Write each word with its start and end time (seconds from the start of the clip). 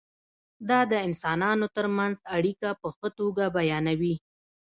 دا 0.69 0.79
د 0.91 0.93
انسانانو 1.07 1.65
ترمنځ 1.75 2.15
اړیکه 2.35 2.69
په 2.81 2.87
ښه 2.95 3.07
توګه 3.19 3.43
بیانوي. 3.55 4.15